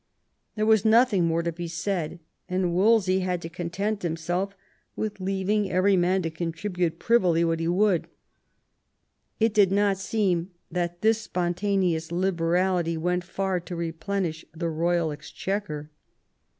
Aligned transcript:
There 0.55 0.65
was 0.65 0.83
nothing 0.83 1.25
more 1.27 1.43
to.be 1.43 1.67
said, 1.67 2.17
and 2.49 2.73
Wolsey 2.73 3.19
had 3.19 3.39
to 3.43 3.49
con, 3.49 3.69
tent 3.69 4.01
himself 4.01 4.57
with 4.95 5.19
leaving 5.19 5.69
every 5.71 5.95
man 5.95 6.23
to 6.23 6.31
contribute 6.31 6.97
privily 6.97 7.45
what 7.45 7.59
he 7.59 7.67
would. 7.67 8.07
It 9.39 9.53
did 9.53 9.71
not 9.71 9.99
seem 9.99 10.49
that 10.71 11.01
this 11.03 11.21
spon 11.21 11.53
taneous 11.53 12.11
liberality 12.11 12.97
went 12.97 13.23
far 13.23 13.59
to 13.59 13.75
replenish 13.75 14.43
the 14.55 14.69
royal 14.69 15.11
exchequer. 15.11 15.91